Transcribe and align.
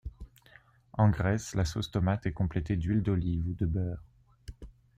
En 0.93 1.09
Grèce, 1.11 1.53
la 1.53 1.63
sauce 1.63 1.91
tomate 1.91 2.25
est 2.25 2.31
complétée 2.33 2.75
d'huile 2.75 3.03
d'olive 3.03 3.49
ou 3.49 3.53
de 3.53 3.67
beurre. 3.67 4.01